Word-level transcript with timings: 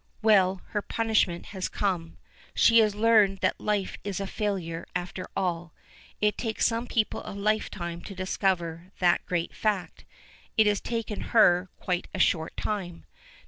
Well, 0.23 0.63
her 0.69 0.81
punishment 0.81 1.45
has 1.53 1.69
come! 1.69 2.17
She 2.55 2.79
has 2.79 2.95
learned 2.95 3.37
that 3.41 3.61
life 3.61 3.99
is 4.03 4.19
a 4.19 4.25
failure 4.25 4.87
after 4.95 5.29
all. 5.35 5.73
It 6.19 6.39
takes 6.39 6.65
some 6.65 6.87
people 6.87 7.21
a 7.23 7.33
lifetime 7.33 8.01
to 8.05 8.15
discover 8.15 8.89
that 8.97 9.23
great 9.27 9.53
fact; 9.55 10.05
it 10.57 10.65
has 10.65 10.81
taken 10.81 11.21
her 11.37 11.69
quite 11.77 12.07
a 12.15 12.19
short 12.19 12.57
time. 12.57 13.05